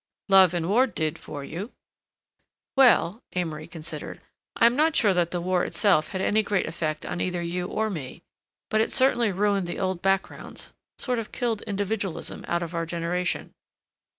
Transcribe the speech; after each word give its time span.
"Love 0.29 0.55
and 0.55 0.67
war 0.67 0.87
did 0.87 1.19
for 1.19 1.43
you." 1.43 1.71
"Well," 2.75 3.21
Amory 3.35 3.67
considered, 3.67 4.19
"I'm 4.55 4.75
not 4.75 4.95
sure 4.95 5.13
that 5.13 5.29
the 5.29 5.39
war 5.39 5.63
itself 5.63 6.07
had 6.07 6.21
any 6.21 6.41
great 6.41 6.65
effect 6.65 7.05
on 7.05 7.21
either 7.21 7.43
you 7.43 7.67
or 7.67 7.91
me—but 7.91 8.81
it 8.81 8.89
certainly 8.91 9.31
ruined 9.31 9.67
the 9.67 9.77
old 9.77 10.01
backgrounds, 10.01 10.73
sort 10.97 11.19
of 11.19 11.31
killed 11.31 11.61
individualism 11.67 12.43
out 12.47 12.63
of 12.63 12.73
our 12.73 12.87
generation." 12.87 13.53